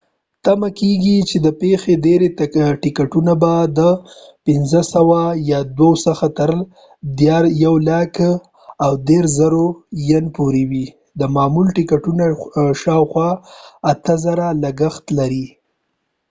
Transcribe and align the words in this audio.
تمه 0.43 0.69
کیږي 0.79 1.17
چې 1.29 1.37
د 1.45 1.47
پیښې 1.61 1.93
ډیری 2.05 2.29
ټیکټونه 2.83 3.33
به 3.41 3.53
د 3.77 3.79
۲،۵۰۰ 4.45 5.95
څخه 6.05 6.25
تر 6.37 6.51
¥ 6.59 6.61
۱۳۰،۰۰۰ 7.19 9.67
ين 10.09 10.25
پورې 10.35 10.63
وي، 10.69 10.85
د 11.19 11.21
معمول 11.35 11.67
ټیکټونو 11.77 12.23
شاوخوا 12.81 13.29
۷،۰۰۰ 14.01 14.51
لګښت 14.63 15.05
لري۔ 15.17 15.45